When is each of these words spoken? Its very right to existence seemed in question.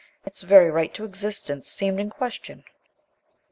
Its 0.25 0.41
very 0.41 0.71
right 0.71 0.95
to 0.95 1.05
existence 1.05 1.69
seemed 1.69 1.99
in 1.99 2.09
question. 2.09 2.63